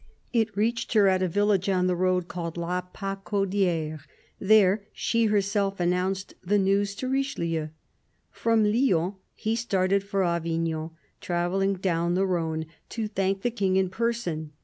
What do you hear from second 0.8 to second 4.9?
her at a village on the road called La Pacaudifere; there,